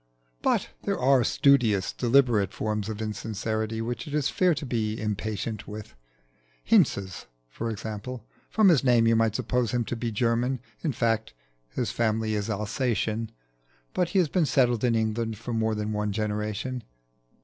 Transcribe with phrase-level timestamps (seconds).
[0.41, 5.67] But there are studious, deliberate forms of insincerity which it is fair to be impatient
[5.67, 5.93] with:
[6.63, 8.25] Hinze's, for example.
[8.49, 11.35] From his name you might suppose him to be German: in fact,
[11.69, 13.29] his family is Alsatian,
[13.93, 16.81] but has been settled in England for more than one generation.